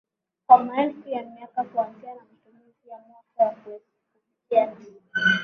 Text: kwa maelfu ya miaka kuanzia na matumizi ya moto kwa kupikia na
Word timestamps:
kwa 0.47 0.63
maelfu 0.63 1.09
ya 1.09 1.23
miaka 1.23 1.63
kuanzia 1.63 2.13
na 2.13 2.21
matumizi 2.23 2.89
ya 2.89 2.97
moto 2.97 3.25
kwa 3.35 3.49
kupikia 3.75 4.65
na 4.65 4.75